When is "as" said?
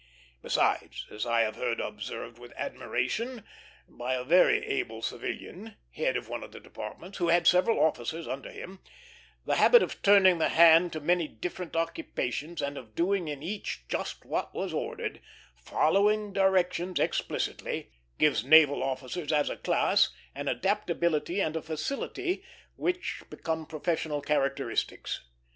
1.11-1.27, 19.31-19.51